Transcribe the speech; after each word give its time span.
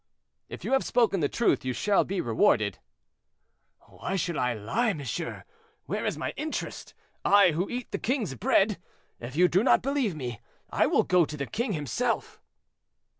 "If 0.49 0.65
you 0.65 0.71
have 0.73 0.83
spoken 0.83 1.19
the 1.19 1.29
truth 1.29 1.63
you 1.63 1.73
shall 1.73 2.03
be 2.03 2.21
rewarded." 2.21 2.79
"Why 3.81 4.15
should 4.15 4.35
I 4.35 4.55
lie, 4.55 4.93
monsieur; 4.93 5.43
where 5.85 6.07
is 6.07 6.17
my 6.17 6.33
interest—I, 6.37 7.51
who 7.51 7.69
eat 7.69 7.91
the 7.91 7.99
king's 7.99 8.33
bread? 8.33 8.81
If 9.19 9.35
you 9.35 9.47
do 9.47 9.61
not 9.63 9.83
believe 9.83 10.15
me, 10.15 10.41
I 10.71 10.87
will 10.87 11.03
go 11.03 11.23
to 11.25 11.37
the 11.37 11.45
king 11.45 11.73
himself." 11.73 12.41